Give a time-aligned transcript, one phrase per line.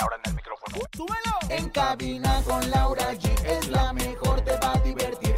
[0.00, 0.76] Laura en el micrófono.
[0.96, 1.38] ¡Súbelo!
[1.50, 5.29] En cabina con Laura G es la mejor, te va a divertir.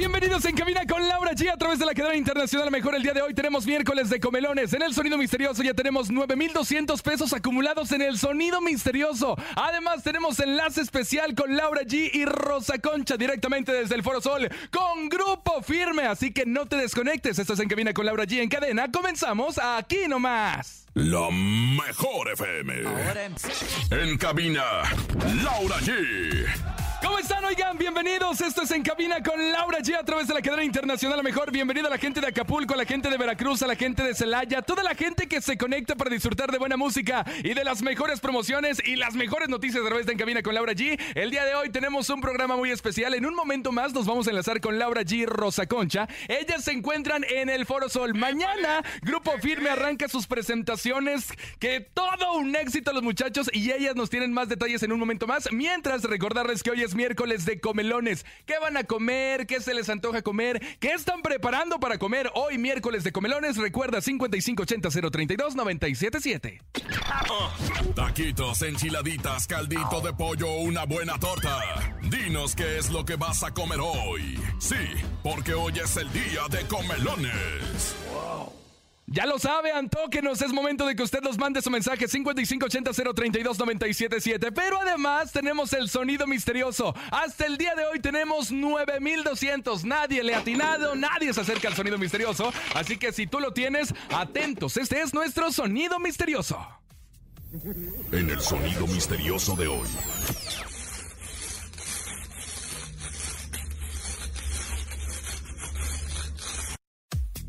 [0.00, 2.94] Bienvenidos en Cabina con Laura G a través de la cadena internacional Mejor.
[2.94, 4.72] El día de hoy tenemos miércoles de comelones.
[4.72, 9.36] En el sonido misterioso ya tenemos 9,200 pesos acumulados en el sonido misterioso.
[9.56, 14.48] Además, tenemos enlace especial con Laura G y Rosa Concha directamente desde el Foro Sol
[14.70, 16.06] con Grupo Firme.
[16.06, 17.38] Así que no te desconectes.
[17.38, 18.90] Esto es en Cabina con Laura G en cadena.
[18.90, 20.86] Comenzamos aquí nomás.
[20.94, 22.72] La mejor FM.
[23.90, 24.64] En cabina,
[25.44, 26.79] Laura G.
[27.02, 27.42] ¿Cómo están?
[27.44, 28.42] Oigan, bienvenidos.
[28.42, 31.18] Esto es En Cabina con Laura G a través de la cadena internacional.
[31.18, 33.74] A mejor, bienvenida a la gente de Acapulco, a la gente de Veracruz, a la
[33.74, 37.54] gente de Celaya, toda la gente que se conecta para disfrutar de buena música y
[37.54, 40.74] de las mejores promociones y las mejores noticias a través de En Cabina con Laura
[40.74, 41.00] G.
[41.14, 43.14] El día de hoy tenemos un programa muy especial.
[43.14, 46.06] En un momento más nos vamos a enlazar con Laura G Rosa Concha.
[46.28, 48.14] Ellas se encuentran en el Foro Sol.
[48.14, 51.32] Mañana, Grupo Firme arranca sus presentaciones.
[51.58, 55.26] Que todo un éxito los muchachos y ellas nos tienen más detalles en un momento
[55.26, 55.50] más.
[55.50, 58.24] Mientras, recordarles que hoy es miércoles de comelones.
[58.46, 59.46] ¿Qué van a comer?
[59.46, 60.60] ¿Qué se les antoja comer?
[60.78, 63.56] ¿Qué están preparando para comer hoy miércoles de comelones?
[63.56, 66.60] Recuerda 5580-032-977.
[67.94, 71.60] Taquitos, enchiladitas, caldito de pollo, una buena torta.
[72.02, 74.38] Dinos qué es lo que vas a comer hoy.
[74.58, 74.76] Sí,
[75.22, 77.96] porque hoy es el día de comelones.
[79.12, 80.40] Ya lo sabe, antóquenos.
[80.40, 84.52] Es momento de que usted nos mande su mensaje 5580-032-977.
[84.54, 86.94] Pero además tenemos el sonido misterioso.
[87.10, 89.84] Hasta el día de hoy tenemos 9200.
[89.84, 92.52] Nadie le ha atinado, nadie se acerca al sonido misterioso.
[92.72, 94.76] Así que si tú lo tienes, atentos.
[94.76, 96.64] Este es nuestro sonido misterioso.
[98.12, 99.88] En el sonido misterioso de hoy.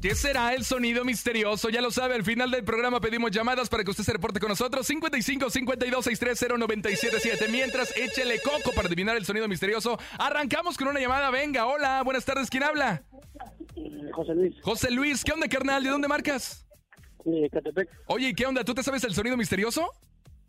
[0.02, 1.70] ¿Qué será el sonido misterioso?
[1.70, 4.50] Ya lo sabe, al final del programa pedimos llamadas para que usted se reporte con
[4.50, 4.88] nosotros.
[4.88, 7.48] 55 52 630 977.
[7.52, 10.00] Mientras, échele coco para adivinar el sonido misterioso.
[10.18, 11.30] Arrancamos con una llamada.
[11.30, 12.50] Venga, hola, buenas tardes.
[12.50, 13.04] ¿Quién habla?
[14.12, 15.84] José Luis, José Luis, ¿qué onda, carnal?
[15.84, 16.66] ¿De dónde marcas?
[17.24, 17.88] de Catepec.
[18.08, 18.64] Oye, ¿y ¿qué onda?
[18.64, 19.88] ¿Tú te sabes el sonido misterioso?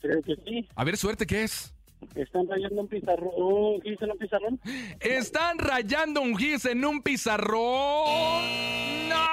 [0.01, 0.67] Creo que sí.
[0.75, 1.75] A ver, suerte, ¿qué es?
[2.15, 3.31] Están rayando un pizarrón.
[3.37, 4.61] ¿Un gis en un pizarrón?
[5.01, 7.59] Están rayando un gis en un pizarrón.
[9.09, 9.32] No,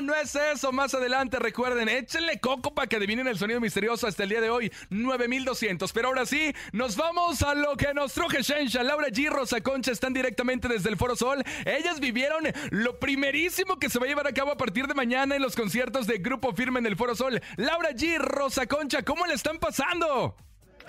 [0.00, 0.72] no es eso.
[0.72, 4.50] Más adelante, recuerden, échenle coco para que adivinen el sonido misterioso hasta el día de
[4.50, 4.72] hoy.
[4.90, 5.92] 9200.
[5.92, 8.82] Pero ahora sí, nos vamos a lo que nos truje Shensha.
[8.82, 9.28] Laura G.
[9.28, 11.42] Rosa Concha están directamente desde el Foro Sol.
[11.64, 15.36] Ellas vivieron lo primerísimo que se va a llevar a cabo a partir de mañana
[15.36, 17.40] en los conciertos de Grupo Firme en el Foro Sol.
[17.56, 18.18] Laura G.
[18.18, 20.36] Rosa Concha, ¿cómo le están pasando?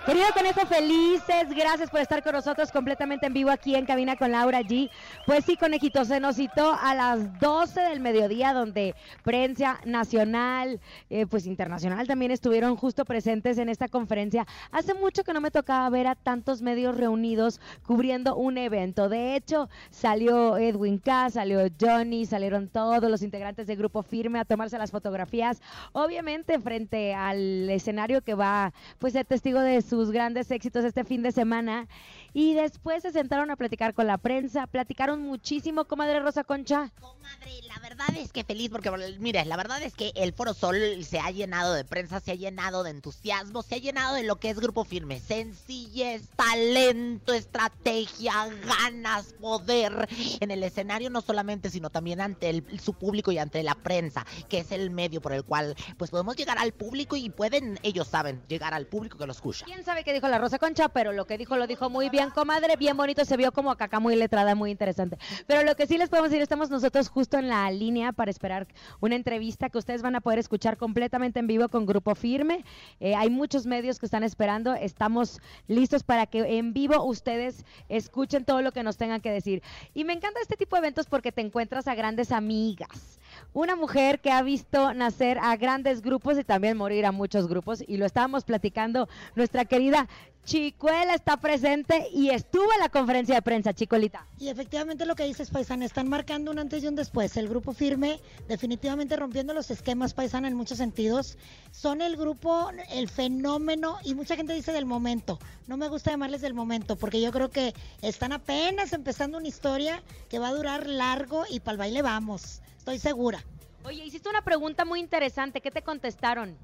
[0.06, 4.32] Querido Conejo, felices, gracias por estar con nosotros completamente en vivo aquí en Cabina con
[4.32, 4.90] Laura G.
[5.28, 10.80] Pues sí, Conejito, se nos citó a las 12 del mediodía, donde prensa nacional,
[11.12, 14.48] eh, pues internacional también estuvieron justo presentes en esta conferencia.
[14.72, 19.08] Hace mucho que no me tocaba ver a tantos medios reunidos cubriendo un evento.
[19.08, 24.46] De hecho, salió Edwin K, salió Johnny, salieron todos los integrantes del Grupo Firme a
[24.46, 30.50] tomarse las fotografías, obviamente frente al escenario que va, pues, ser testigo de sus grandes
[30.52, 31.90] éxitos este fin de semana.
[32.34, 36.92] Y después se sentaron a platicar con la prensa, platicaron muchísimo, comadre Rosa Concha.
[37.00, 40.78] Comadre, la verdad es que feliz porque, mire, la verdad es que el Foro Sol
[41.03, 44.38] se ha llenado de prensa, se ha llenado de entusiasmo, se ha llenado de lo
[44.38, 45.20] que es Grupo Firme.
[45.20, 48.34] Sencillez, talento, estrategia,
[48.66, 50.08] ganas, poder
[50.40, 54.26] en el escenario, no solamente, sino también ante el- su público y ante la prensa,
[54.47, 58.08] que es el medio por el cual pues podemos llegar al público y pueden, ellos
[58.08, 59.66] saben, llegar al público que lo escucha.
[59.66, 60.90] ¿Quién sabe qué dijo la Rosa Concha?
[60.90, 64.00] Pero lo que dijo lo dijo muy bien, comadre, bien bonito, se vio como caca
[64.00, 65.18] muy letrada, muy interesante.
[65.47, 68.68] Pero lo que sí les podemos decir, estamos nosotros justo en la línea para esperar
[69.00, 72.64] una entrevista que ustedes van a poder escuchar completamente en vivo con Grupo Firme.
[73.00, 78.46] Eh, hay muchos medios que están esperando, estamos listos para que en vivo ustedes escuchen
[78.46, 79.64] todo lo que nos tengan que decir.
[79.94, 83.20] Y me encanta este tipo de eventos porque te encuentras a grandes amigas,
[83.53, 87.84] una mujer que ha visto nacer a grandes grupos y también morir a muchos grupos.
[87.88, 90.08] Y lo estábamos platicando, nuestra querida
[90.44, 94.26] Chicuela está presente y estuvo en la conferencia de prensa, Chicuelita.
[94.40, 97.38] Y efectivamente lo que dices, Paisana, están marcando un antes y un después.
[97.38, 101.38] El grupo firme, definitivamente rompiendo los esquemas, Paisana, en muchos sentidos.
[101.72, 105.38] Son el grupo, el fenómeno, y mucha gente dice del momento.
[105.68, 110.02] No me gusta llamarles del momento, porque yo creo que están apenas empezando una historia
[110.28, 112.62] que va a durar largo y para el baile vamos.
[112.82, 113.46] Estoy segura.
[113.86, 115.62] Oye, hiciste una pregunta muy interesante.
[115.62, 116.58] ¿Qué te contestaron?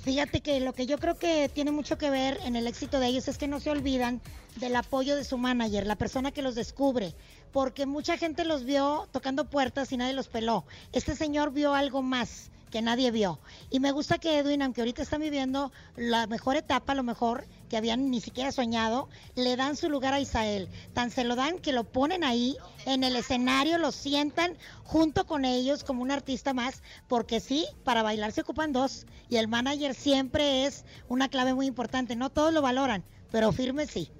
[0.00, 3.06] Fíjate que lo que yo creo que tiene mucho que ver en el éxito de
[3.06, 4.20] ellos es que no se olvidan
[4.56, 7.14] del apoyo de su manager, la persona que los descubre,
[7.52, 10.66] porque mucha gente los vio tocando puertas y nadie los peló.
[10.92, 13.38] Este señor vio algo más que nadie vio.
[13.70, 17.46] Y me gusta que Edwin, aunque ahorita están viviendo la mejor etapa, a lo mejor
[17.72, 20.68] que habían ni siquiera soñado, le dan su lugar a Isael.
[20.92, 25.46] Tan se lo dan que lo ponen ahí en el escenario, lo sientan junto con
[25.46, 29.06] ellos como un artista más, porque sí, para bailar se ocupan dos.
[29.30, 32.14] Y el manager siempre es una clave muy importante.
[32.14, 34.10] No todos lo valoran, pero firme sí.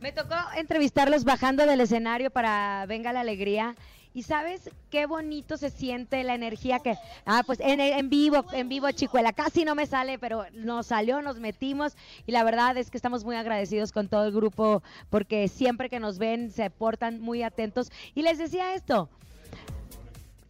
[0.00, 3.76] Me tocó entrevistarlos bajando del escenario para Venga la Alegría.
[4.16, 6.96] Y sabes qué bonito se siente la energía que.
[7.26, 9.32] Ah, pues en, en vivo, en vivo, Chicuela.
[9.32, 11.96] Casi no me sale, pero nos salió, nos metimos.
[12.24, 15.98] Y la verdad es que estamos muy agradecidos con todo el grupo porque siempre que
[15.98, 17.90] nos ven se portan muy atentos.
[18.14, 19.10] Y les decía esto.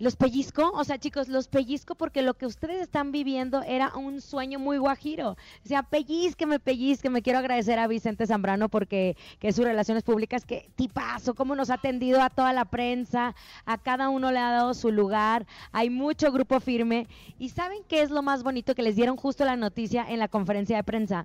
[0.00, 4.20] Los pellizco, o sea, chicos, los pellizco porque lo que ustedes están viviendo era un
[4.20, 5.30] sueño muy guajiro.
[5.30, 7.22] O sea, pellizqueme, pellizqueme.
[7.22, 11.74] Quiero agradecer a Vicente Zambrano porque que sus relaciones públicas, que tipazo, cómo nos ha
[11.74, 13.36] atendido a toda la prensa,
[13.66, 15.46] a cada uno le ha dado su lugar.
[15.70, 17.06] Hay mucho grupo firme.
[17.38, 20.26] ¿Y saben qué es lo más bonito que les dieron justo la noticia en la
[20.26, 21.24] conferencia de prensa?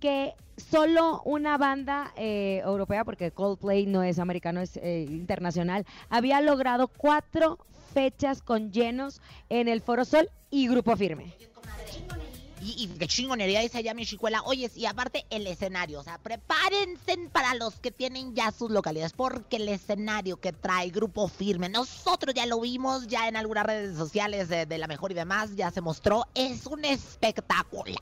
[0.00, 6.42] Que solo una banda eh, europea, porque Coldplay no es americano, es eh, internacional, había
[6.42, 7.58] logrado cuatro
[7.92, 11.34] fechas con llenos en el Foro Sol y Grupo Firme.
[12.62, 14.42] Y, y de chingonería dice allá mi chicuela.
[14.44, 16.00] Oye, y aparte el escenario.
[16.00, 19.12] O sea, prepárense para los que tienen ya sus localidades.
[19.12, 23.96] Porque el escenario que trae Grupo Firme, nosotros ya lo vimos ya en algunas redes
[23.96, 25.56] sociales de, la mejor y demás.
[25.56, 26.26] Ya se mostró.
[26.34, 28.00] Es una espectacularidad.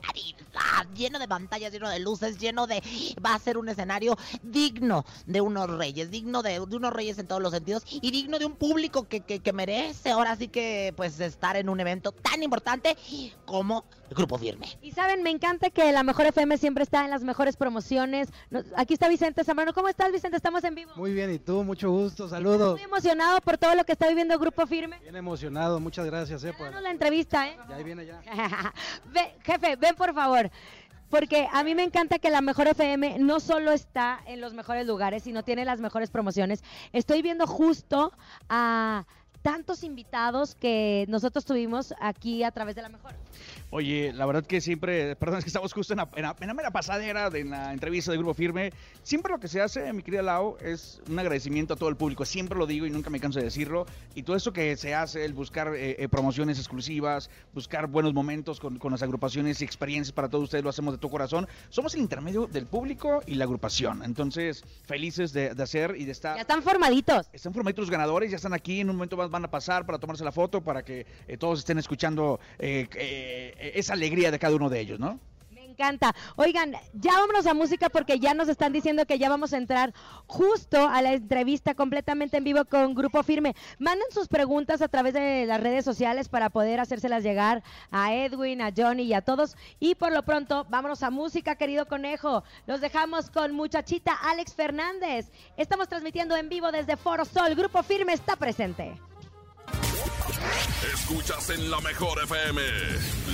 [0.94, 2.82] Lleno de pantallas, lleno de luces, lleno de.
[3.24, 6.10] Va a ser un escenario digno de unos reyes.
[6.10, 7.84] Digno de, unos reyes en todos los sentidos.
[7.86, 11.80] Y digno de un público que, que merece ahora sí que pues estar en un
[11.80, 12.96] evento tan importante
[13.46, 14.49] como Grupo Firme.
[14.82, 18.28] Y saben, me encanta que la Mejor FM siempre está en las mejores promociones.
[18.50, 19.72] Nos- aquí está Vicente Zambrano.
[19.72, 20.36] ¿Cómo estás, Vicente?
[20.36, 20.92] Estamos en vivo.
[20.96, 22.74] Muy bien, y tú, mucho gusto, saludos.
[22.74, 24.98] Muy emocionado por todo lo que está viviendo Grupo Firme.
[25.00, 26.70] Bien emocionado, muchas gracias, eh, por...
[26.80, 27.56] La entrevista, ¿eh?
[27.68, 28.20] Ya ahí viene ya.
[29.12, 30.50] Ve- jefe, ven por favor.
[31.08, 34.86] Porque a mí me encanta que la Mejor FM no solo está en los mejores
[34.86, 36.62] lugares, sino tiene las mejores promociones.
[36.92, 38.12] Estoy viendo justo
[38.48, 39.04] a
[39.42, 43.14] tantos invitados que nosotros tuvimos aquí a través de la Mejor.
[43.72, 46.46] Oye, la verdad que siempre, perdón, es que estamos justo en la, en la- en
[46.48, 48.72] la mera pasadera de la entrevista de Grupo Firme.
[49.04, 52.24] Siempre lo que se hace, mi querida Lau, es un agradecimiento a todo el público.
[52.24, 53.86] Siempre lo digo y nunca me canso de decirlo.
[54.16, 58.58] Y todo eso que se hace, el buscar eh, eh, promociones exclusivas, buscar buenos momentos
[58.58, 61.46] con, con las agrupaciones y experiencias para todos ustedes, lo hacemos de todo corazón.
[61.68, 64.02] Somos el intermedio del público y la agrupación.
[64.02, 66.34] Entonces, felices de, de hacer y de estar...
[66.34, 67.28] Ya están formaditos.
[67.32, 69.98] Están formaditos los ganadores, ya están aquí, en un momento más van a pasar para
[70.00, 74.56] tomarse la foto, para que eh, todos estén escuchando eh, eh, esa alegría de cada
[74.56, 75.20] uno de ellos, ¿no?
[75.50, 76.14] Me encanta.
[76.36, 79.94] Oigan, ya vámonos a música porque ya nos están diciendo que ya vamos a entrar
[80.26, 83.54] justo a la entrevista completamente en vivo con Grupo Firme.
[83.78, 88.62] Manden sus preguntas a través de las redes sociales para poder hacérselas llegar a Edwin,
[88.62, 89.56] a Johnny y a todos.
[89.78, 92.44] Y por lo pronto, vámonos a música, querido conejo.
[92.66, 95.30] Los dejamos con muchachita Alex Fernández.
[95.56, 97.54] Estamos transmitiendo en vivo desde Foro Sol.
[97.54, 98.98] Grupo Firme está presente.
[100.94, 102.60] Escuchas en la mejor FM.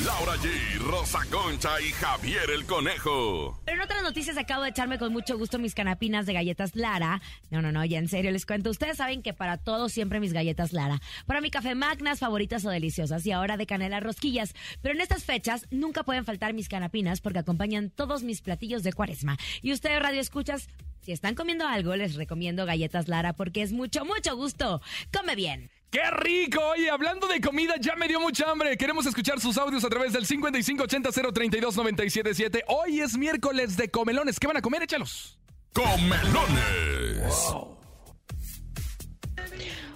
[0.04, 3.60] Laura G, Rosa Concha y Javier el Conejo.
[3.64, 7.20] Pero en otras noticias acabo de echarme con mucho gusto mis canapinas de galletas Lara.
[7.50, 8.70] No, no, no, ya en serio les cuento.
[8.70, 11.00] Ustedes saben que para todo siempre mis galletas Lara.
[11.26, 14.54] Para mi café magnas favoritas o deliciosas y ahora de canela rosquillas.
[14.82, 18.92] Pero en estas fechas nunca pueden faltar mis canapinas porque acompañan todos mis platillos de
[18.92, 19.36] cuaresma.
[19.62, 20.68] Y ustedes radio escuchas,
[21.02, 24.80] si están comiendo algo les recomiendo galletas Lara porque es mucho, mucho gusto.
[25.12, 25.75] Come bien.
[25.90, 26.60] ¡Qué rico!
[26.72, 28.76] Oye, hablando de comida, ya me dio mucha hambre.
[28.76, 32.64] Queremos escuchar sus audios a través del 5580-032-977.
[32.68, 34.38] Hoy es miércoles de comelones.
[34.38, 34.82] ¿Qué van a comer?
[34.82, 35.38] Échalos.
[35.72, 37.32] Comelones.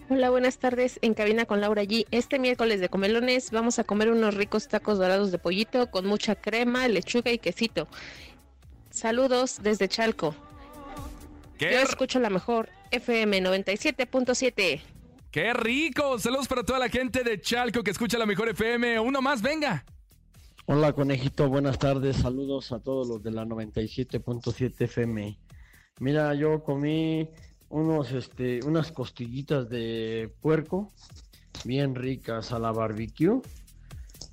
[0.08, 2.06] Hola, buenas tardes en cabina con Laura G.
[2.10, 6.34] Este miércoles de comelones vamos a comer unos ricos tacos dorados de pollito con mucha
[6.34, 7.86] crema, lechuga y quesito.
[8.90, 10.34] Saludos desde Chalco.
[11.58, 11.72] ¿Qué?
[11.72, 14.80] Yo escucho la mejor FM 97.7.
[15.30, 16.18] ¡Qué rico!
[16.18, 18.98] Saludos para toda la gente de Chalco que escucha la mejor FM.
[18.98, 19.84] Uno más, venga.
[20.66, 25.38] Hola conejito, buenas tardes, saludos a todos los de la 97.7 FM.
[26.00, 27.30] Mira, yo comí
[27.68, 30.92] unos, este, unas costillitas de puerco
[31.64, 33.40] bien ricas a la barbecue.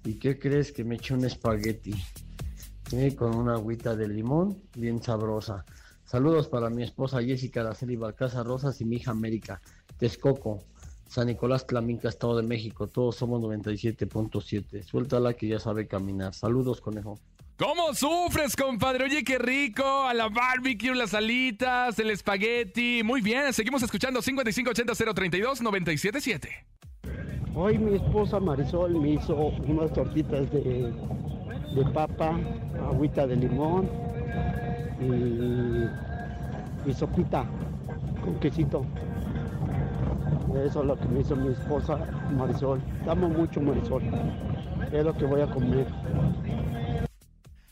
[0.04, 1.94] ¿Y qué crees que me eché un espagueti?
[3.16, 5.64] con una agüita de limón bien sabrosa.
[6.06, 9.62] Saludos para mi esposa Jessica Araceli Balcaza Rosas y mi hija América
[9.98, 10.64] Texcoco,
[11.08, 12.88] San Nicolás Tlaminca, Estado de México.
[12.88, 14.84] Todos somos 97.7.
[14.84, 16.34] Suéltala que ya sabe caminar.
[16.34, 17.18] Saludos, conejo.
[17.58, 19.06] ¿Cómo sufres, compadre?
[19.06, 20.04] Oye, qué rico.
[20.04, 23.02] A la barbecue, las alitas, el espagueti.
[23.04, 26.50] Muy bien, seguimos escuchando 5580-032-977.
[27.56, 30.94] Hoy mi esposa Marisol me hizo unas tortitas de,
[31.74, 32.40] de papa,
[32.92, 33.90] agüita de limón
[35.02, 35.88] y,
[36.88, 37.44] y sopita
[38.24, 38.86] con quesito.
[40.66, 42.00] Eso es lo que me hizo mi esposa
[42.36, 42.82] Marisol.
[43.08, 44.02] Amo mucho Marisol.
[44.92, 45.88] Es lo que voy a comer.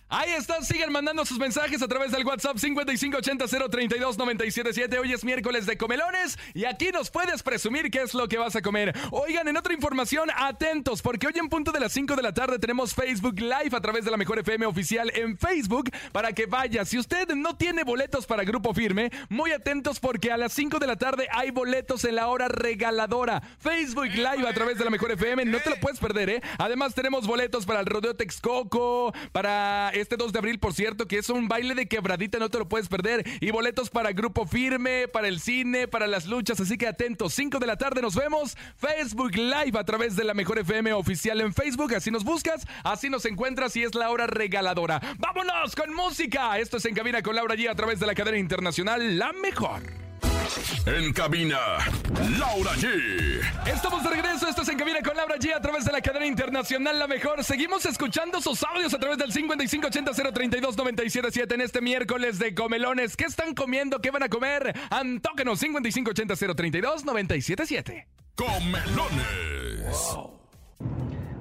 [0.07, 4.99] Ahí están, sigan mandando sus mensajes a través del WhatsApp 5580-032-977.
[4.99, 8.55] Hoy es miércoles de comelones y aquí nos puedes presumir qué es lo que vas
[8.55, 8.95] a comer.
[9.09, 12.59] Oigan, en otra información, atentos, porque hoy en punto de las 5 de la tarde
[12.59, 16.85] tenemos Facebook Live a través de la Mejor FM oficial en Facebook para que vaya.
[16.85, 20.85] Si usted no tiene boletos para Grupo Firme, muy atentos porque a las 5 de
[20.85, 23.41] la tarde hay boletos en la hora regaladora.
[23.57, 26.43] Facebook Live a través de la Mejor FM, no te lo puedes perder, ¿eh?
[26.59, 31.17] Además tenemos boletos para el Rodeo Texcoco, para este 2 de abril, por cierto, que
[31.17, 33.25] es un baile de quebradita, no te lo puedes perder.
[33.39, 37.33] Y boletos para Grupo Firme, para el cine, para las luchas, así que atentos.
[37.33, 38.57] 5 de la tarde nos vemos.
[38.77, 41.93] Facebook Live a través de la Mejor FM oficial en Facebook.
[41.95, 45.01] Así nos buscas, así nos encuentras y es la hora regaladora.
[45.17, 46.59] ¡Vámonos con música!
[46.59, 50.04] Esto es En Cabina con Laura G a través de la cadena internacional La Mejor.
[50.85, 51.57] En cabina,
[52.37, 53.41] Laura G.
[53.65, 56.27] Estamos de regreso, esto es En Cabina con Laura G a través de la cadena
[56.27, 57.43] internacional La Mejor.
[57.43, 63.17] Seguimos escuchando sus audios a través del 5580-032-977 en este miércoles de comelones.
[63.17, 64.01] ¿Qué están comiendo?
[64.01, 64.79] ¿Qué van a comer?
[64.91, 68.05] Antóquenos 5580-032-977.
[68.35, 70.15] Comelones.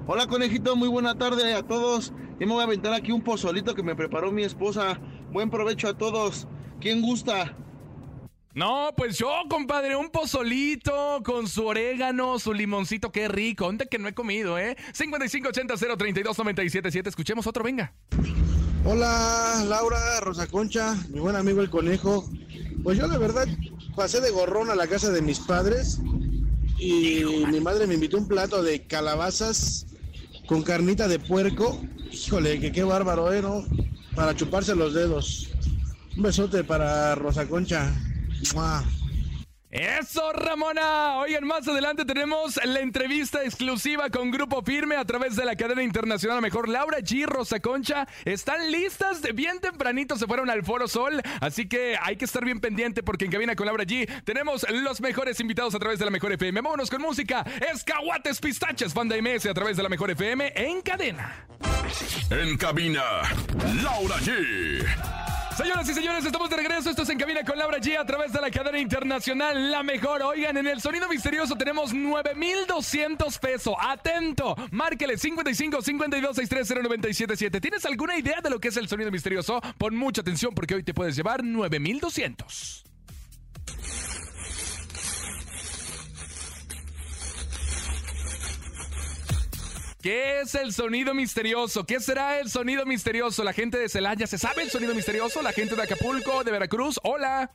[0.07, 2.11] Hola conejito, muy buena tarde a todos.
[2.39, 4.99] Yo me voy a aventar aquí un pozolito que me preparó mi esposa.
[5.31, 6.47] Buen provecho a todos.
[6.81, 7.55] ¿Quién gusta?
[8.55, 13.65] No, pues yo, compadre, un pozolito con su orégano, su limoncito, qué rico.
[13.65, 14.77] ¿Dónde que no he comido, eh?
[14.93, 17.07] 5580-032-977.
[17.07, 17.91] Escuchemos otro, venga.
[18.85, 22.29] Hola, Laura, Rosa Concha, mi buen amigo el conejo.
[22.81, 23.45] Pues yo la verdad
[23.93, 25.99] pasé de gorrón a la casa de mis padres
[26.79, 29.85] y mi madre me invitó un plato de calabazas
[30.47, 31.77] con carnita de puerco.
[32.09, 33.41] Híjole, que qué bárbaro, ¿eh?
[33.41, 33.65] ¿no?
[34.15, 35.49] Para chuparse los dedos.
[36.15, 37.93] Un besote para Rosa Concha.
[39.75, 41.17] Eso, Ramona.
[41.17, 45.83] Oigan, más adelante tenemos la entrevista exclusiva con Grupo Firme a través de la cadena
[45.83, 46.69] internacional Mejor.
[46.69, 49.21] Laura G, Rosa Concha, están listas.
[49.33, 51.21] Bien tempranito se fueron al Foro Sol.
[51.41, 55.01] Así que hay que estar bien pendiente porque en cabina con Laura G tenemos los
[55.01, 56.61] mejores invitados a través de la Mejor FM.
[56.61, 57.45] Vámonos con música.
[57.73, 61.47] Escahuates Pistaches, Banda MS a través de la Mejor FM en cadena.
[62.29, 63.03] En cabina,
[63.83, 65.24] Laura G.
[65.57, 66.89] Señoras y señores, estamos de regreso.
[66.89, 70.21] Esto es En Cabina con Laura G a través de la cadena internacional La Mejor.
[70.23, 73.73] Oigan, en el sonido misterioso tenemos 9,200 pesos.
[73.79, 74.53] Atento.
[74.71, 77.61] Márquele 55 52 630 977.
[77.61, 79.61] ¿Tienes alguna idea de lo que es el sonido misterioso?
[79.77, 82.83] Pon mucha atención porque hoy te puedes llevar 9,200.
[90.05, 91.83] ¿Qué es el sonido misterioso?
[91.83, 93.43] ¿Qué será el sonido misterioso?
[93.43, 95.41] La gente de Celaya, ¿se sabe el sonido misterioso?
[95.41, 97.49] La gente de Acapulco, de Veracruz, hola.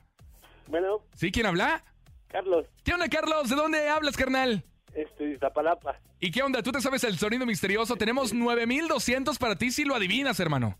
[0.67, 1.31] Bueno, ¿Sí?
[1.31, 1.81] ¿Quién habla?
[2.27, 3.49] Carlos, ¿Qué onda, Carlos?
[3.49, 4.65] ¿De dónde hablas, carnal?
[4.93, 5.97] este, Iztapalapa.
[6.19, 6.61] ¿Y qué onda?
[6.61, 7.95] ¿Tú te sabes el sonido misterioso?
[7.95, 10.77] Tenemos 9200 para ti si lo adivinas, hermano.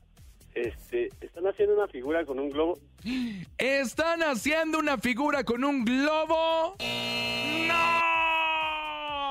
[0.54, 2.80] Este, están haciendo una figura con un globo.
[3.58, 6.76] ¿Están haciendo una figura con un globo?
[7.66, 8.12] ¡No!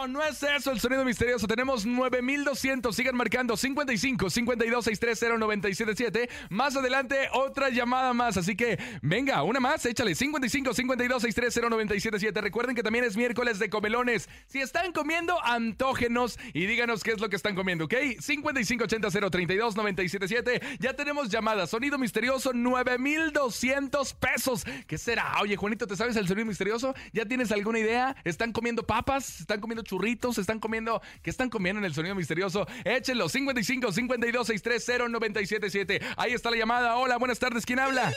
[0.08, 1.46] No es eso el sonido misterioso.
[1.46, 2.94] Tenemos 9200.
[2.94, 6.30] Sigan marcando 55 52 630 977.
[6.48, 8.36] Más adelante, otra llamada más.
[8.36, 9.84] Así que venga, una más.
[9.84, 12.40] Échale 55 52 630 977.
[12.40, 14.28] Recuerden que también es miércoles de comelones.
[14.46, 17.94] Si están comiendo, antógenos y díganos qué es lo que están comiendo, ¿ok?
[18.20, 20.60] 55 80 032 977.
[20.78, 21.70] Ya tenemos llamadas.
[21.70, 24.64] Sonido misterioso, 9200 pesos.
[24.86, 25.34] ¿Qué será?
[25.42, 26.94] Oye, Juanito, ¿te sabes el sonido misterioso?
[27.12, 28.16] ¿Ya tienes alguna idea?
[28.24, 29.40] ¿Están comiendo papas?
[29.40, 30.38] ¿Están comiendo churritos?
[30.38, 31.02] ¿Están comiendo?
[31.22, 32.66] ¿Qué están comiendo en el sonido misterioso?
[32.84, 33.28] Échenlo.
[33.28, 36.00] 55 52 630 977.
[36.16, 36.96] Ahí está la llamada.
[36.96, 37.66] Hola, buenas tardes.
[37.66, 38.12] ¿Quién habla?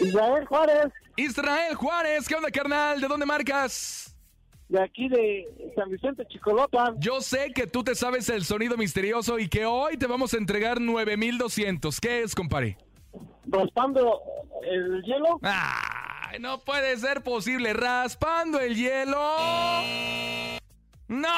[0.00, 0.92] Israel Juárez.
[1.16, 2.26] Israel Juárez.
[2.26, 3.00] ¿Qué onda, carnal?
[3.00, 4.16] ¿De dónde marcas?
[4.68, 6.92] de aquí de San Vicente Chicolopa.
[6.98, 10.36] Yo sé que tú te sabes el sonido misterioso y que hoy te vamos a
[10.36, 11.98] entregar 9200.
[12.00, 12.76] ¿Qué es, compadre?
[13.46, 14.20] Raspando
[14.62, 15.40] el hielo.
[16.40, 17.72] No puede ser posible.
[17.72, 19.36] Raspando el hielo.
[21.08, 21.28] ¡No!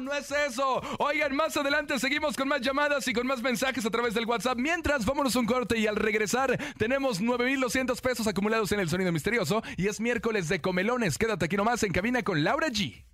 [0.00, 0.82] No es eso.
[0.98, 4.58] Oigan, más adelante seguimos con más llamadas y con más mensajes a través del WhatsApp.
[4.58, 9.62] Mientras, vámonos un corte y al regresar tenemos 9,200 pesos acumulados en el sonido misterioso
[9.76, 11.16] y es miércoles de comelones.
[11.16, 13.04] Quédate aquí nomás en cabina con Laura G.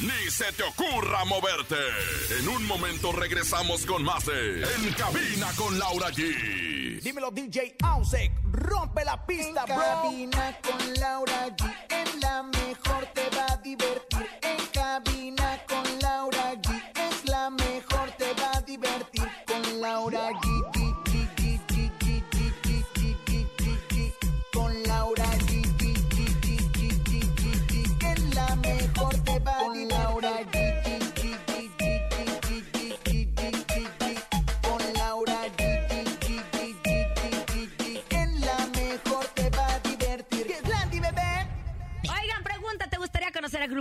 [0.00, 1.76] Ni se te ocurra moverte.
[2.40, 6.77] En un momento regresamos con más En Cabina con Laura G.
[7.02, 9.84] Dímelo DJ Ausek, rompe la pista, En bro.
[9.84, 14.47] cabina con Laura G, en la mejor te va a divertir.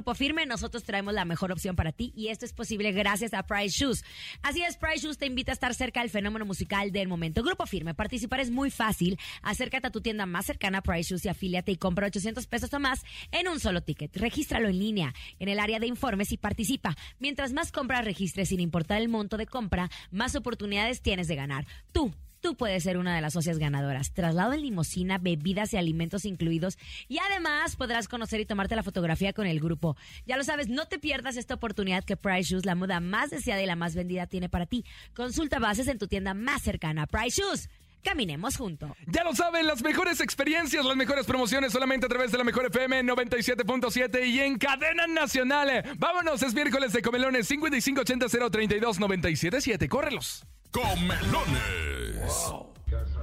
[0.08, 0.46] Grupo Firme?
[0.46, 4.06] Nosotros traemos la mejor opción para ti y esto es posible gracias a Price Shoes.
[4.42, 7.44] Así es, Price Shoes te invita a estar cerca del fenómeno musical del momento.
[7.44, 9.20] Grupo Firme, participar es muy fácil.
[9.42, 12.80] Acércate a tu tienda más cercana Price Shoes y afíliate y compra 800 pesos o
[12.80, 14.16] más en un solo ticket.
[14.16, 16.96] Regístralo en línea en el área de informes y participa.
[17.20, 21.68] Mientras más compras registres sin importar el monto de compra, más oportunidades tienes de ganar.
[21.92, 24.14] Tú Tú puedes ser una de las socias ganadoras.
[24.14, 26.78] Traslado en limusina, bebidas y alimentos incluidos.
[27.08, 29.98] Y además podrás conocer y tomarte la fotografía con el grupo.
[30.26, 33.62] Ya lo sabes, no te pierdas esta oportunidad que Price Shoes, la moda más deseada
[33.62, 34.86] y la más vendida, tiene para ti.
[35.16, 37.08] Consulta bases en tu tienda más cercana.
[37.08, 37.70] Price Shoes.
[38.04, 38.92] Caminemos juntos.
[39.08, 42.68] Ya lo saben, las mejores experiencias, las mejores promociones solamente a través de la mejor
[42.68, 45.84] FM 97.7 y en cadena nacional.
[45.98, 49.90] Vámonos, es miércoles de comelones 5580 032 977.
[49.90, 50.46] Córrelos.
[50.78, 52.54] Comelones.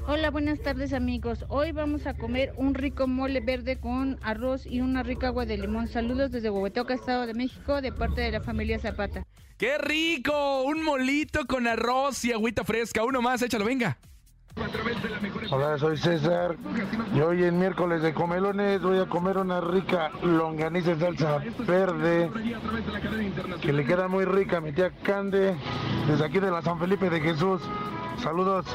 [0.09, 1.45] Hola, buenas tardes amigos.
[1.49, 5.57] Hoy vamos a comer un rico mole verde con arroz y una rica agua de
[5.57, 5.87] limón.
[5.87, 9.25] Saludos desde Huehuetoca, Estado de México, de parte de la familia Zapata.
[9.57, 10.65] ¡Qué rico!
[10.65, 13.05] Un molito con arroz y agüita fresca.
[13.05, 13.99] Uno más, échalo, venga.
[15.51, 16.57] Hola, soy César.
[17.15, 22.31] Y hoy en miércoles de comelones voy a comer una rica longaniza en salsa verde
[23.61, 25.55] que le queda muy rica mi tía Cande
[26.07, 27.63] desde aquí de la San Felipe de Jesús.
[28.23, 28.67] Saludos.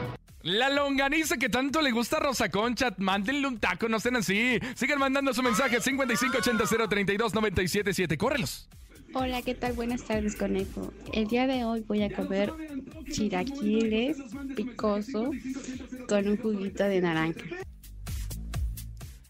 [0.42, 4.60] La longaniza que tanto le gusta a Rosa Concha, mándenle un taco, no sean así.
[4.76, 8.18] Sigan mandando su mensaje 5580 032 977.
[8.18, 8.70] Córrelos.
[9.14, 9.74] Hola, ¿qué tal?
[9.74, 10.94] Buenas tardes, conejo.
[11.14, 12.54] El día de hoy voy a comer
[13.12, 14.18] chilaquiles
[14.56, 15.32] picoso
[16.08, 17.42] con un juguito de naranja.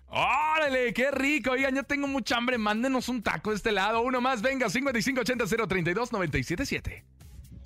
[0.07, 0.93] ¡Órale!
[0.93, 1.51] ¡Qué rico!
[1.51, 2.57] Oigan, ya tengo mucha hambre.
[2.57, 4.01] Mándenos un taco de este lado.
[4.01, 7.05] Uno más, venga, 5580 032 977.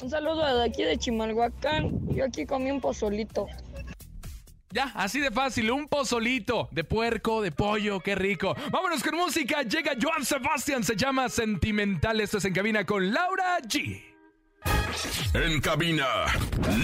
[0.03, 2.13] Un saludo de aquí de Chimalhuacán.
[2.13, 3.47] Yo aquí comí un pozolito.
[4.73, 8.55] Ya, así de fácil, un pozolito de puerco, de pollo, qué rico.
[8.71, 13.59] Vámonos con música, llega Joan Sebastián, se llama Sentimental, esto es En Cabina con Laura
[13.59, 14.01] G.
[15.35, 16.07] En cabina,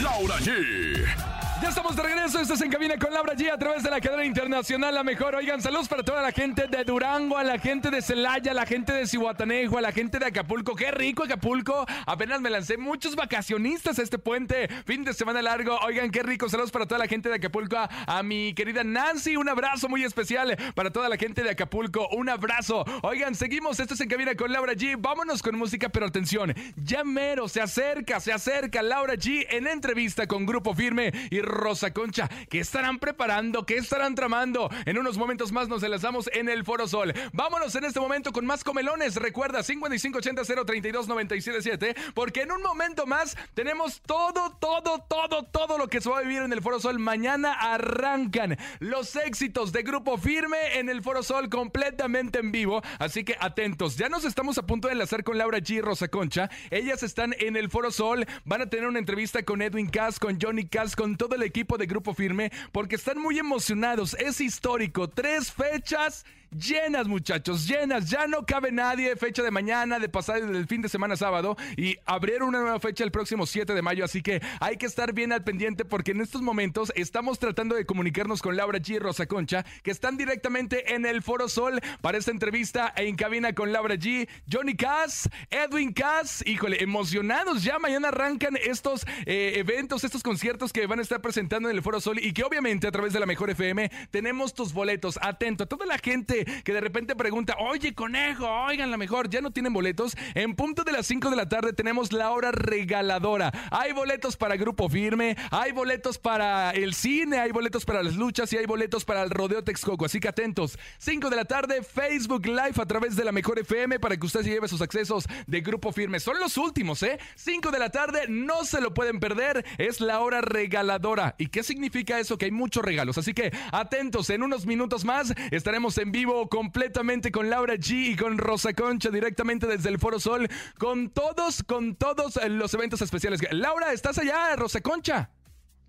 [0.03, 1.48] Laura G.
[1.61, 3.99] Ya estamos de regreso, esto es En Cabina con Laura G a través de la
[3.99, 5.35] cadena internacional La Mejor.
[5.35, 8.65] Oigan, saludos para toda la gente de Durango, a la gente de Celaya, a la
[8.65, 10.73] gente de Cihuatanejo, a la gente de Acapulco.
[10.73, 11.85] Qué rico Acapulco.
[12.05, 14.69] Apenas me lancé muchos vacacionistas a este puente.
[14.85, 15.77] Fin de semana largo.
[15.79, 16.47] Oigan, qué rico.
[16.47, 17.75] Saludos para toda la gente de Acapulco.
[17.77, 22.07] A, mi querida Nancy, un abrazo muy especial para toda la gente de Acapulco.
[22.13, 22.85] Un abrazo.
[23.01, 23.81] Oigan, seguimos.
[23.81, 24.95] Esto es En Cabina con Laura G.
[24.97, 26.53] Vámonos con música, pero atención.
[26.77, 31.91] Ya mero, se acerca, se acerca Laura G en entrevista con Grupo Firme y Rosa
[31.91, 32.29] Concha.
[32.49, 33.65] ¿Qué estarán preparando?
[33.65, 34.69] ¿Qué estarán tramando?
[34.85, 37.13] En unos momentos más nos enlazamos en el Foro Sol.
[37.33, 39.17] Vámonos en este momento con más comelones.
[39.17, 46.09] Recuerda 5580-032-977 porque en un momento más tenemos todo, todo, todo, todo lo que se
[46.09, 46.99] va a vivir en el Foro Sol.
[46.99, 52.81] Mañana arrancan los éxitos de Grupo Firme en el Foro Sol completamente en vivo.
[52.99, 53.97] Así que atentos.
[53.97, 56.49] Ya nos estamos a punto de enlazar con Laura G Rosa Concha.
[56.69, 58.25] Ellas están en el Foro Sol.
[58.45, 61.77] Van a tener una entrevista con Edwin Cass, con Johnny Cass, con todo el equipo
[61.77, 64.15] de Grupo Firme porque están muy emocionados.
[64.15, 65.09] Es histórico.
[65.09, 68.09] Tres fechas llenas, muchachos, llenas.
[68.09, 69.15] Ya no cabe nadie.
[69.15, 71.57] Fecha de mañana, de pasado y del fin de semana sábado.
[71.77, 74.05] Y abrieron una nueva fecha el próximo 7 de mayo.
[74.05, 77.85] Así que hay que estar bien al pendiente porque en estos momentos estamos tratando de
[77.85, 82.17] comunicarnos con Laura G y Rosa Concha, que están directamente en el Foro Sol para
[82.17, 86.43] esta entrevista en cabina con Laura G, Johnny Cass, Edwin Cass.
[86.45, 87.63] Híjole, emocionados.
[87.63, 91.81] Ya mañana arrancan estos eh, eventos, estos conciertos que van a estar presentando en el
[91.81, 95.19] Foro Sol y que obviamente a través de la Mejor FM tenemos tus boletos.
[95.21, 99.41] Atento a toda la gente que, de repente pregunta, oye, conejo, oigan, la mejor, ya
[99.41, 100.15] no tienen boletos.
[100.35, 103.51] En punto de las 5 de la tarde tenemos la hora regaladora.
[103.71, 108.51] Hay boletos para Grupo Firme, hay boletos para el cine, hay boletos para las luchas
[108.53, 110.05] y hay boletos para el Rodeo Texcoco.
[110.05, 110.77] Así que atentos.
[110.99, 114.41] 5 de la tarde, Facebook Live a través de la Mejor FM para que usted
[114.41, 116.19] se lleve sus accesos de Grupo Firme.
[116.19, 117.19] Son los últimos, ¿eh?
[117.35, 119.65] 5 de la tarde, no se lo pueden perder.
[119.77, 121.35] Es la hora regaladora.
[121.37, 122.37] ¿Y qué significa eso?
[122.37, 123.17] Que hay muchos regalos.
[123.17, 128.15] Así que atentos, en unos minutos más estaremos en vivo completamente con Laura G y
[128.15, 133.41] con Rosa Concha directamente desde el Foro Sol con todos, con todos los eventos especiales.
[133.51, 135.29] Laura, ¿estás allá, Rosa Concha?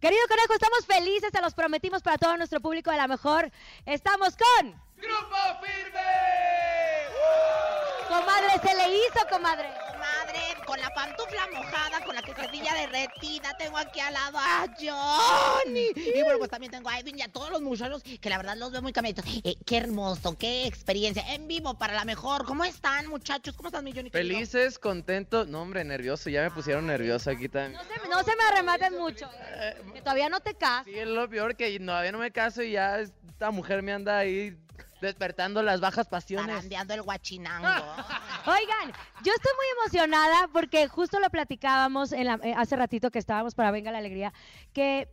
[0.01, 3.51] Querido conejo, estamos felices, te los prometimos para todo nuestro público de la mejor.
[3.85, 4.71] Estamos con.
[4.97, 6.01] ¡Grupo Firme!
[8.09, 9.69] Comadre, se le hizo, comadre.
[10.67, 15.89] Con la pantufla mojada, con la quesadilla derretida, tengo aquí al lado a Johnny.
[15.97, 18.57] Y bueno, pues también tengo a Edwin y a todos los muchachos, que la verdad
[18.57, 19.25] los veo muy cambiaditos.
[19.43, 21.25] Eh, qué hermoso, qué experiencia.
[21.35, 22.45] En vivo para la mejor.
[22.45, 23.57] ¿Cómo están, muchachos?
[23.57, 24.11] ¿Cómo están, mi Johnny?
[24.11, 25.49] Felices, contentos.
[25.49, 26.31] No, hombre, nervioso.
[26.31, 27.73] Ya me pusieron nervioso aquí también.
[27.73, 29.29] No se, no se me arrematen mucho.
[29.93, 30.85] Que todavía no te casas.
[30.85, 34.19] Sí, es lo peor que todavía no me caso y ya esta mujer me anda
[34.19, 34.57] ahí
[35.01, 36.47] despertando las bajas pasiones.
[36.55, 37.67] Zarandeando el guachinango.
[38.47, 38.93] Oigan,
[39.25, 43.55] yo estoy muy emocionada porque justo lo platicábamos en la- eh, hace ratito que estábamos
[43.55, 44.33] para Venga la Alegría,
[44.73, 45.09] que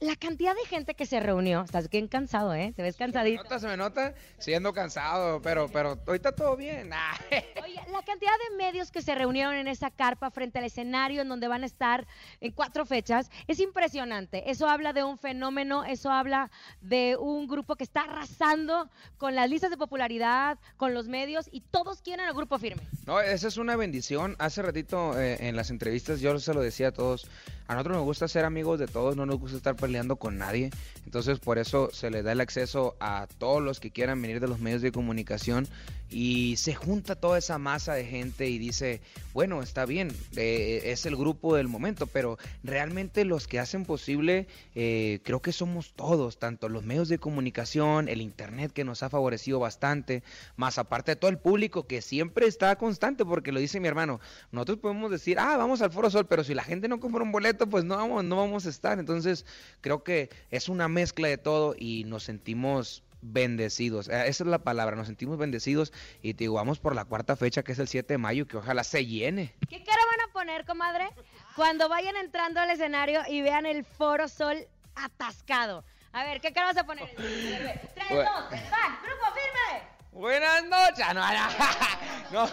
[0.00, 2.72] la cantidad de gente que se reunió, estás bien cansado, ¿eh?
[2.76, 3.42] Te ves cansadito.
[3.42, 6.90] nota, se me nota, siendo cansado, pero, pero ahorita todo bien.
[6.92, 7.18] Ah.
[7.64, 11.28] Oye, la cantidad de medios que se reunieron en esa carpa frente al escenario en
[11.28, 12.06] donde van a estar
[12.40, 14.50] en cuatro fechas es impresionante.
[14.50, 16.50] Eso habla de un fenómeno, eso habla
[16.82, 21.62] de un grupo que está arrasando con las listas de popularidad, con los medios y
[21.62, 22.82] todos quieren al grupo firme.
[23.06, 24.36] No, esa es una bendición.
[24.38, 27.28] Hace ratito eh, en las entrevistas yo se lo decía a todos.
[27.68, 30.70] A nosotros nos gusta ser amigos de todos, no nos gusta estar peleando con nadie.
[31.04, 34.48] Entonces por eso se le da el acceso a todos los que quieran venir de
[34.48, 35.68] los medios de comunicación
[36.10, 39.00] y se junta toda esa masa de gente y dice,
[39.34, 44.46] bueno, está bien, eh, es el grupo del momento, pero realmente los que hacen posible,
[44.74, 49.10] eh, creo que somos todos, tanto los medios de comunicación, el internet que nos ha
[49.10, 50.22] favorecido bastante,
[50.56, 54.20] más aparte de todo el público que siempre está constante, porque lo dice mi hermano,
[54.52, 57.32] nosotros podemos decir, ah, vamos al Foro Sol, pero si la gente no compra un
[57.32, 59.00] boleto, pues no vamos, no vamos a estar.
[59.00, 59.44] Entonces,
[59.80, 64.08] creo que es una mezcla de todo y nos sentimos bendecidos.
[64.08, 67.36] Eh, Esa es la palabra, nos sentimos bendecidos y te digo, vamos por la cuarta
[67.36, 69.54] fecha que es el 7 de mayo, que ojalá se llene.
[69.68, 71.08] ¿Qué cara van a poner, comadre?
[71.54, 75.84] Cuando vayan entrando al escenario y vean el Foro Sol atascado.
[76.12, 77.08] A ver, ¿qué cara vas a poner?
[77.16, 79.95] Tres, dos, van, grupo firme.
[80.16, 81.04] Buenas noches.
[81.06, 81.98] Ah,
[82.32, 82.50] No,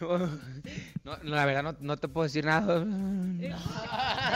[0.00, 0.18] no,
[1.04, 2.84] no, no, la verdad no, no te puedo decir nada.
[2.84, 3.48] ¿Te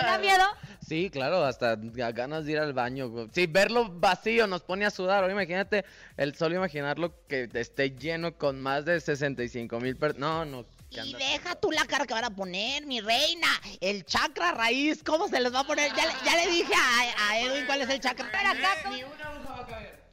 [0.07, 0.45] da miedo?
[0.87, 3.11] Sí, claro, hasta ga- ganas de ir al baño.
[3.35, 5.23] Sí, verlo vacío nos pone a sudar.
[5.23, 5.85] Ahora imagínate
[6.17, 10.21] el solo imaginarlo que esté lleno con más de 65 mil personas.
[10.21, 10.65] No, no.
[10.89, 13.49] Y anda- deja tú la cara que van a poner, mi reina.
[13.81, 15.93] El chakra raíz, ¿cómo se les va a poner?
[15.95, 18.59] Ya, le- ya le dije a, a Edwin cuál es el chakra raíz.
[18.83, 18.97] ¿Cómo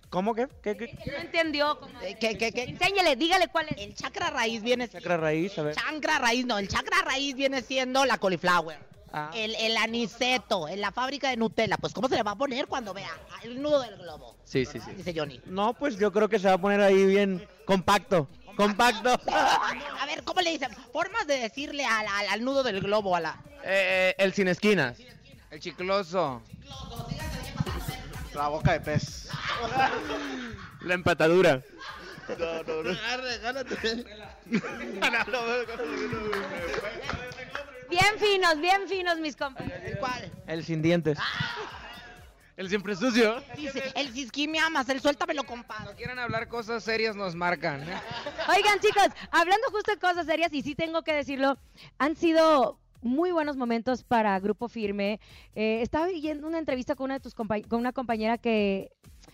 [0.10, 0.48] que?
[0.63, 0.98] ¿Qué, qué?
[1.06, 2.12] No entendió, comadre.
[2.12, 2.63] Eh, ¿Qué, qué, qué?
[2.63, 3.78] Enséñale, dígale cuál es.
[3.78, 5.76] El chakra raíz viene Chakra raíz, a ver.
[5.76, 8.80] Chakra raíz, no, el chakra raíz viene siendo la cauliflower.
[9.13, 9.32] Ah.
[9.34, 11.78] El, el aniceto, en la fábrica de Nutella.
[11.78, 13.10] Pues, ¿cómo se le va a poner cuando vea
[13.43, 14.36] el nudo del globo?
[14.43, 14.91] Sí, sí, sí.
[14.91, 15.41] Dice Johnny.
[15.46, 18.28] No, pues yo creo que se va a poner ahí bien compacto.
[18.58, 19.10] Compacto.
[19.32, 20.72] A ver, ¿cómo le dicen?
[20.91, 23.41] Formas de decirle al, al- al nudo del globo, a la...
[23.63, 24.98] Eh, eh, el sin esquinas.
[25.52, 26.41] El chicloso.
[28.38, 29.30] La boca de pez.
[30.82, 31.63] La empatadura.
[32.38, 32.95] No, no, no.
[37.89, 39.97] Bien finos, bien finos, mis compañeros.
[40.00, 40.32] ¿Cuál?
[40.45, 41.17] El sin dientes.
[42.58, 43.41] El siempre sucio.
[43.56, 45.86] Dice, el cisquí me amas, el suéltamelo, compadre.
[45.86, 47.82] Cuando quieran hablar cosas serias nos marcan.
[48.56, 51.58] Oigan, chicos, hablando justo de cosas serias, y sí tengo que decirlo,
[51.97, 55.19] han sido muy buenos momentos para Grupo Firme.
[55.55, 58.91] Eh, estaba viendo una entrevista con una de tus con una compañera que,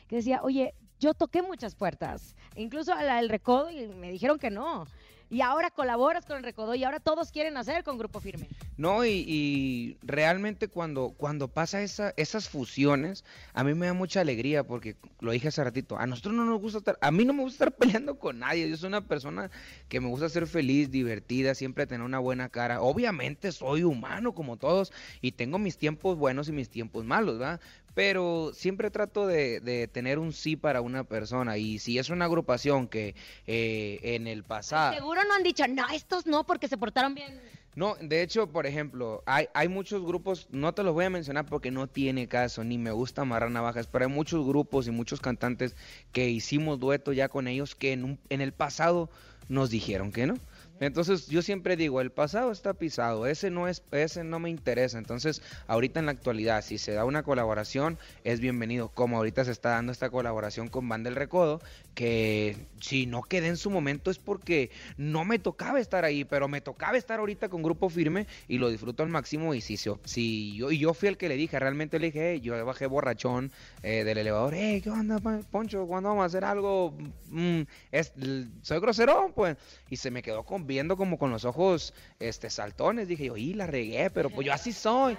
[0.08, 4.50] que decía, oye, yo toqué muchas puertas, incluso al, al Recodo, y me dijeron que
[4.50, 4.86] no.
[5.30, 8.48] Y ahora colaboras con el Recodo y ahora todos quieren hacer con Grupo Firme.
[8.78, 14.22] No, y, y realmente cuando, cuando pasa esa, esas fusiones, a mí me da mucha
[14.22, 17.34] alegría porque lo dije hace ratito, a nosotros no nos gusta estar, a mí no
[17.34, 19.52] me gusta estar peleando con nadie, yo soy una persona
[19.90, 22.82] que me gusta ser feliz, divertida, siempre tener una buena cara.
[22.82, 27.62] Obviamente soy humano como todos y tengo mis tiempos buenos y mis tiempos malos, ¿verdad?
[27.94, 32.26] Pero siempre trato de, de tener un sí para una persona y si es una
[32.26, 34.94] agrupación que eh, en el pasado...
[34.96, 37.40] Seguro no han dicho, no, estos no, porque se portaron bien.
[37.76, 41.46] No, de hecho, por ejemplo, hay, hay muchos grupos, no te los voy a mencionar
[41.48, 45.22] porque no tiene caso, ni me gusta amarrar navajas, pero hay muchos grupos y muchos
[45.22, 45.76] cantantes
[46.12, 49.10] que hicimos dueto ya con ellos que en, un- en el pasado
[49.48, 50.36] nos dijeron que no.
[50.80, 54.98] Entonces yo siempre digo, el pasado está pisado, ese no es, ese no me interesa.
[54.98, 58.90] Entonces, ahorita en la actualidad, si se da una colaboración, es bienvenido.
[58.90, 61.62] Como ahorita se está dando esta colaboración con Banda del Recodo,
[61.94, 66.48] que si no quedé en su momento es porque no me tocaba estar ahí, pero
[66.48, 69.54] me tocaba estar ahorita con Grupo Firme y lo disfruto al máximo.
[69.54, 72.42] Y si, si yo, y yo fui el que le dije, realmente le dije, "Hey",
[72.42, 73.52] yo bajé borrachón
[73.84, 75.20] eh, del elevador, hey, ¿qué onda,
[75.52, 75.86] Poncho?
[75.88, 76.96] ¿Cuándo vamos a hacer algo?
[77.26, 78.14] Mm, es,
[78.62, 79.58] soy grosero, pues.
[79.90, 83.08] Y se me quedó con, viendo como con los ojos este, saltones.
[83.08, 85.18] Dije yo, y la regué, pero pues yo así soy.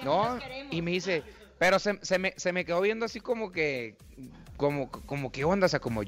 [0.00, 1.24] No, y me dice,
[1.58, 3.96] pero se, se me, se me quedó viendo así como que,
[4.56, 6.02] como, como qué onda, o sea, como,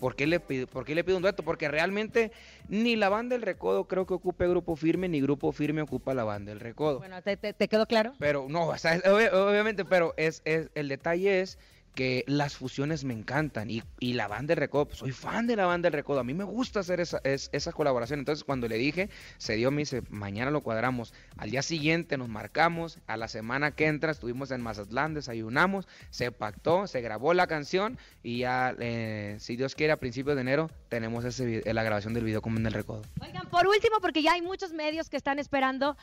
[0.00, 1.42] ¿por qué, le pido, ¿por qué le pido un dueto?
[1.42, 2.30] Porque realmente
[2.68, 6.24] ni la banda del recodo creo que ocupe grupo firme, ni grupo firme ocupa la
[6.24, 6.98] banda del recodo.
[6.98, 8.14] Bueno, ¿te, te- te quedó claro?
[8.18, 11.58] Pero no, o sea, es- obviamente, pero es, es- el detalle es
[11.96, 15.56] que las fusiones me encantan y, y la banda del recodo, pues, soy fan de
[15.56, 18.68] la banda del recodo, a mí me gusta hacer esa, es- esa colaboración, entonces cuando
[18.68, 23.16] le dije, se dio, me dice, mañana lo cuadramos, al día siguiente nos marcamos, a
[23.16, 28.38] la semana que entra estuvimos en Mazatlán, desayunamos, se pactó, se grabó la canción y
[28.38, 32.42] ya, eh, si Dios quiere, a principios de enero tenemos ese, la grabación del video
[32.42, 33.02] Banda del recodo.
[33.20, 35.96] Oigan, por último, porque ya hay muchos medios que están esperando.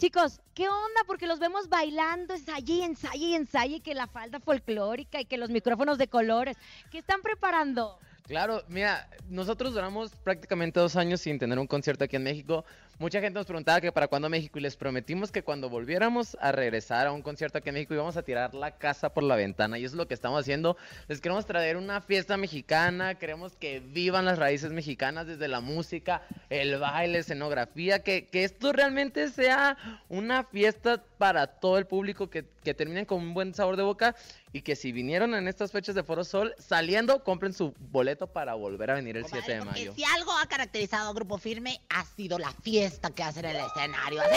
[0.00, 1.02] Chicos, ¿qué onda?
[1.06, 5.50] Porque los vemos bailando, ensaye y ensaye ensaye, que la falda folclórica y que los
[5.50, 6.56] micrófonos de colores.
[6.90, 7.98] ¿Qué están preparando?
[8.26, 12.64] Claro, mira, nosotros duramos prácticamente dos años sin tener un concierto aquí en México.
[12.98, 16.52] Mucha gente nos preguntaba que para cuándo México y les prometimos que cuando volviéramos a
[16.52, 19.78] regresar a un concierto aquí en México íbamos a tirar la casa por la ventana
[19.78, 20.76] y eso es lo que estamos haciendo.
[21.08, 26.20] Les queremos traer una fiesta mexicana, queremos que vivan las raíces mexicanas desde la música,
[26.50, 29.78] el baile, escenografía, que, que esto realmente sea
[30.10, 34.14] una fiesta para todo el público, que, que terminen con un buen sabor de boca
[34.52, 38.54] y que si vinieron en estas fechas de Foro Sol, saliendo, compren su boleto para
[38.54, 39.92] volver a venir el 7 de mayo.
[39.94, 43.64] si algo ha caracterizado a Grupo Firme, ha sido la fiesta que hacen en el
[43.66, 44.20] escenario.
[44.22, 44.36] Así-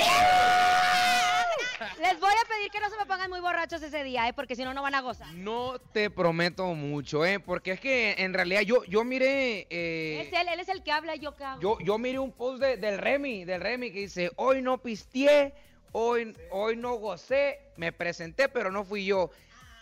[1.99, 4.34] Les voy a pedir que no se me pongan muy borrachos ese día, ¿eh?
[4.34, 5.34] Porque si no, no van a gozar.
[5.34, 7.39] No te prometo mucho, ¿eh?
[7.39, 9.67] Porque es que en realidad yo, yo miré...
[9.69, 11.60] eh, Es él, él es el que habla y yo que hago.
[11.62, 15.54] Yo, yo miré un post de- del Remy, del Remy que dice, hoy no pisteé,
[15.91, 19.30] hoy, hoy no gocé, me presenté, pero no fui yo.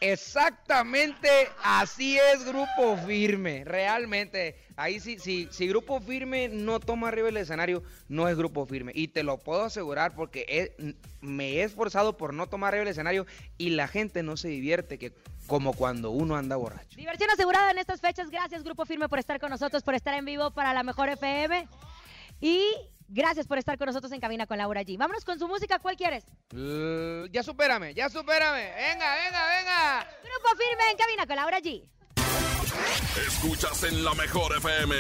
[0.02, 1.30] Exactamente
[1.64, 4.58] así es Grupo Firme, realmente.
[4.76, 8.94] Ahí sí, sí, si Grupo Firme no toma arriba el escenario, no es Grupo Firme.
[8.96, 13.28] Y te lo puedo asegurar porque me he esforzado por no tomar arriba el escenario
[13.60, 15.14] y la gente no se divierte que
[15.46, 16.98] como cuando uno anda borracho.
[16.98, 18.32] Diversión asegurada en estas fechas.
[18.32, 21.68] Gracias, Grupo Firme, por estar con nosotros, por estar en vivo para la mejor FM.
[22.40, 22.74] Y
[23.12, 24.98] gracias por estar con nosotros en Cabina con Laura G.
[24.98, 25.80] Vámonos con su música.
[25.80, 26.26] ¿Cuál quieres?
[26.54, 28.72] Uh, ya supérame, ya supérame.
[28.76, 30.08] Venga, venga, venga.
[30.24, 31.88] Grupo Firme en Cabina con Laura G.
[33.28, 34.96] Escuchas en la mejor FM.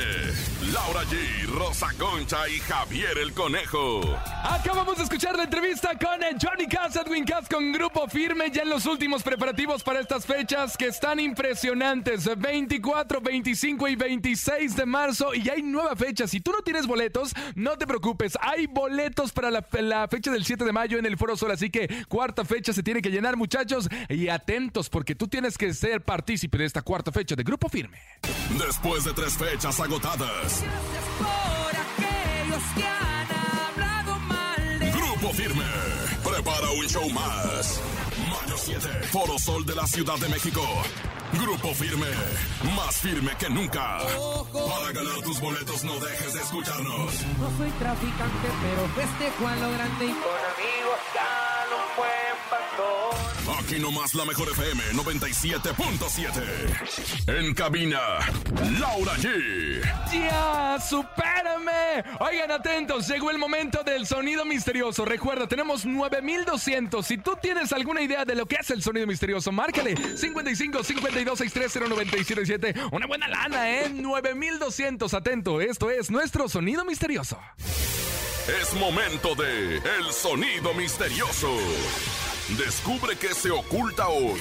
[0.73, 4.01] Laura G, Rosa Concha y Javier el Conejo.
[4.43, 8.69] Acabamos de escuchar la entrevista con Johnny Cass, Edwin Cass con Grupo Firme ya en
[8.69, 12.29] los últimos preparativos para estas fechas que están impresionantes.
[12.37, 16.27] 24, 25 y 26 de marzo y hay nueva fecha.
[16.27, 18.37] Si tú no tienes boletos, no te preocupes.
[18.41, 21.51] Hay boletos para la, la fecha del 7 de mayo en el Foro Sol.
[21.51, 23.87] Así que cuarta fecha se tiene que llenar, muchachos.
[24.09, 27.97] Y atentos porque tú tienes que ser partícipe de esta cuarta fecha de Grupo Firme.
[28.57, 30.63] Después de tres fechas agotadas,
[31.17, 35.65] Por aquellos que han hablado mal de Grupo Firme
[36.23, 37.81] prepara un show más.
[38.29, 40.61] Mayo 7, Foro Sol de la Ciudad de México.
[41.33, 42.07] Grupo Firme,
[42.75, 43.99] más firme que nunca.
[44.51, 47.13] Para ganar tus boletos no dejes de escucharnos.
[47.39, 51.50] No soy traficante, pero festejo a lo grande y con amigos pastor.
[53.71, 57.27] Aquí nomás la mejor FM 97.7.
[57.27, 58.01] En cabina,
[58.77, 59.81] Laura G.
[60.11, 60.77] ¡Ya!
[60.77, 62.03] ¡Supérame!
[62.19, 65.05] Oigan, atentos, llegó el momento del sonido misterioso.
[65.05, 67.07] Recuerda, tenemos 9200.
[67.07, 71.39] Si tú tienes alguna idea de lo que es el sonido misterioso, márcale 55 52
[71.39, 72.75] 630 977.
[72.91, 73.89] Una buena lana, ¿eh?
[73.89, 75.13] 9200.
[75.13, 77.39] Atento, esto es nuestro sonido misterioso.
[78.59, 81.55] Es momento de El Sonido Misterioso.
[82.57, 84.39] Descubre qué se oculta hoy.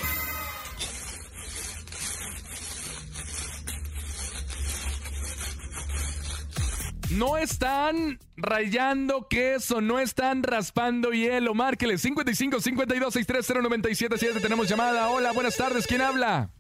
[7.11, 11.55] No están rayando queso, no están raspando hielo.
[11.55, 14.41] Márquele 55 52 630 977.
[14.41, 15.09] Tenemos llamada.
[15.11, 15.87] Hola, buenas tardes.
[15.87, 16.51] ¿Quién habla?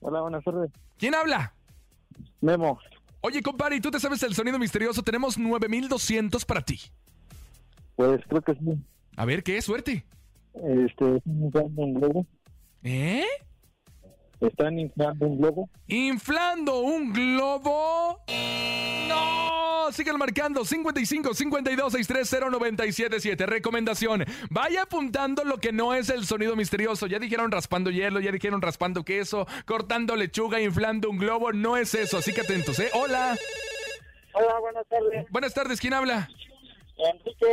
[0.00, 0.70] Hola, buenas tardes.
[0.98, 1.54] ¿Quién habla?
[2.40, 2.78] Memo.
[3.20, 5.02] Oye, compadre, ¿y tú te sabes el sonido misterioso?
[5.02, 6.80] Tenemos 9200 para ti.
[7.96, 8.84] Pues creo que sí.
[9.16, 9.60] A ver, ¿qué?
[9.60, 10.04] Suerte.
[10.62, 12.26] Este, ¿están inflando un globo?
[12.82, 13.24] ¿Eh?
[14.40, 15.70] ¿Están inflando un globo?
[15.86, 18.20] ¿Inflando un globo?
[19.08, 19.92] ¡No!
[19.92, 23.46] Sigan marcando 55 52 630 977.
[23.46, 27.06] Recomendación: vaya apuntando lo que no es el sonido misterioso.
[27.06, 31.52] Ya dijeron raspando hielo, ya dijeron raspando queso, cortando lechuga, inflando un globo.
[31.52, 32.90] No es eso, así que atentos, ¿eh?
[32.94, 33.36] Hola.
[34.32, 35.26] Hola, buenas tardes.
[35.30, 36.28] Buenas tardes, ¿quién habla?
[36.98, 37.46] Enrique,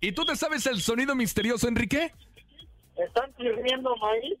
[0.00, 2.12] ¿Y tú te sabes el sonido misterioso, Enrique?
[2.96, 4.38] ¿Están sirviendo maíz?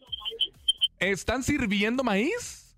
[0.98, 2.74] ¿Están sirviendo maíz?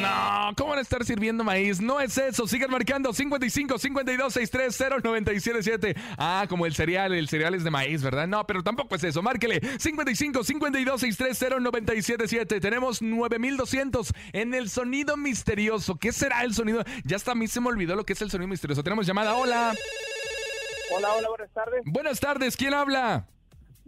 [0.00, 1.80] No, ¿cómo van a estar sirviendo maíz?
[1.80, 2.46] No es eso.
[2.46, 5.94] Sigan marcando 55 52 630 977.
[6.18, 8.26] Ah, como el cereal, el cereal es de maíz, ¿verdad?
[8.26, 9.22] No, pero tampoco es eso.
[9.22, 12.60] Márquele 55 52 630 977.
[12.60, 15.96] Tenemos 9200 en el sonido misterioso.
[15.96, 16.84] ¿Qué será el sonido?
[17.04, 18.82] Ya hasta a mí se me olvidó lo que es el sonido misterioso.
[18.82, 19.34] Tenemos llamada.
[19.34, 19.74] Hola.
[20.90, 21.82] Hola, hola, buenas tardes.
[21.86, 22.56] Buenas tardes.
[22.56, 23.26] ¿Quién habla?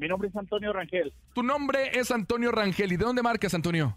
[0.00, 2.90] Mi nombre es Antonio Rangel, Tu nombre es Antonio Rangel.
[2.90, 3.94] ¿Y de dónde marcas, Antonio?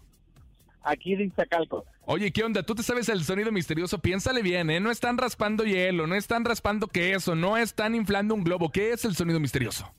[0.82, 1.86] aquí de Iztacalco.
[2.04, 2.62] Oye, ¿qué onda?
[2.62, 3.98] ¿Tú te sabes el sonido misterioso?
[4.00, 4.80] Piénsale bien, ¿eh?
[4.80, 8.70] No están raspando hielo, no están raspando queso, no están inflando un globo.
[8.70, 9.90] ¿Qué es el sonido misterioso?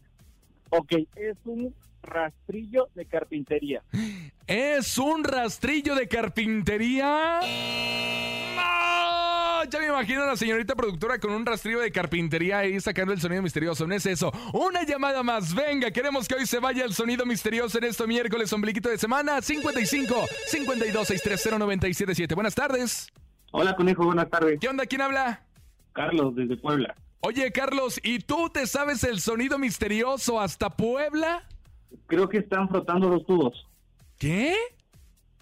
[0.70, 1.74] Ok, es un
[2.06, 3.84] rastrillo de carpintería.
[4.48, 7.40] ¿Es un rastrillo de carpintería?
[8.56, 9.64] ¡No!
[9.70, 13.20] Ya me imagino a la señorita productora con un rastrillo de carpintería ahí sacando el
[13.20, 13.88] sonido misterioso.
[13.88, 14.32] No es eso.
[14.54, 15.56] Una llamada más.
[15.56, 19.42] Venga, queremos que hoy se vaya el sonido misterioso en este miércoles, ombliquito de semana.
[19.42, 22.36] 55 52 630 977.
[22.36, 23.08] Buenas tardes.
[23.52, 24.60] Hola, conejo, buenas tardes.
[24.60, 24.86] ¿Qué onda?
[24.86, 25.44] ¿Quién habla?
[25.94, 26.94] Carlos, desde Puebla.
[27.22, 31.48] Oye, Carlos, ¿y tú te sabes el sonido misterioso hasta Puebla?
[32.08, 33.68] Creo que están frotando dos tubos.
[34.18, 34.56] ¿Qué?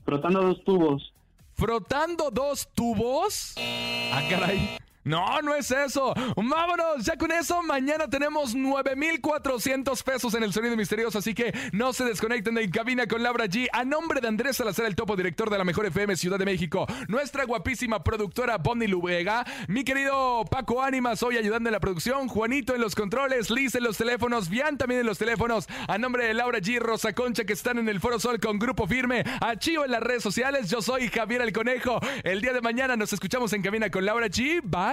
[0.06, 1.14] Frotando dos tubos.
[1.56, 3.56] ¿Frotando dos tubos?
[3.58, 4.78] Ah, caray.
[5.04, 6.14] No, no es eso.
[6.38, 11.92] Vámonos, ya con eso, mañana tenemos 9,400 pesos en el sonido misterioso, así que no
[11.92, 13.68] se desconecten de En Cabina con Laura G.
[13.74, 16.88] A nombre de Andrés Salazar, el topo director de la Mejor FM Ciudad de México,
[17.10, 22.74] nuestra guapísima productora Bonnie Lubega, mi querido Paco Ánimas hoy ayudando en la producción, Juanito
[22.74, 26.34] en los controles, Liz en los teléfonos, Bian también en los teléfonos, a nombre de
[26.34, 29.84] Laura G, Rosa Concha que están en el Foro Sol con Grupo Firme, a Chío
[29.84, 32.00] en las redes sociales, yo soy Javier el Conejo.
[32.24, 34.62] El día de mañana nos escuchamos en Cabina con Laura G.
[34.64, 34.93] Bye.